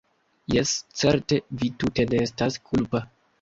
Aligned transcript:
jes, 0.53 0.71
certe, 1.01 1.39
vi 1.59 1.69
tute 1.85 2.07
ne 2.15 2.23
estas 2.29 2.59
kulpa. 2.71 3.05